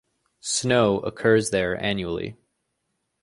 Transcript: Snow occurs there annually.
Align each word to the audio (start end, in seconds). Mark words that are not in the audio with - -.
Snow 0.39 0.97
occurs 1.01 1.51
there 1.51 1.77
annually. 1.79 2.35